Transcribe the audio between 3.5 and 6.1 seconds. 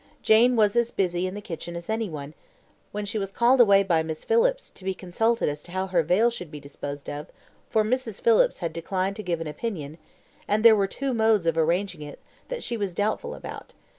away by Miss Phillips, to be consulted as to how her